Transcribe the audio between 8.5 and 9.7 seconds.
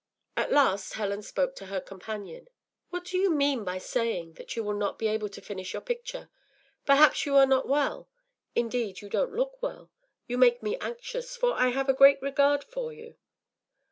Indeed, you don’t look